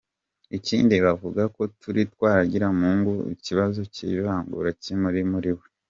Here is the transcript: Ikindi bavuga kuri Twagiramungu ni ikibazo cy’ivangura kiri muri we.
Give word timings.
Ikindi 0.57 0.95
bavuga 1.05 1.41
kuri 1.81 2.01
Twagiramungu 2.13 3.13
ni 3.21 3.25
ikibazo 3.35 3.79
cy’ivangura 3.93 4.69
kiri 4.81 4.97
muri 5.31 5.51
we. 5.57 5.65